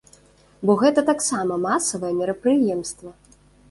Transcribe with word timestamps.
Бо 0.69 0.77
гэта 0.81 1.03
таксама 1.11 1.61
масавае 1.69 2.13
мерапрыемства! 2.19 3.19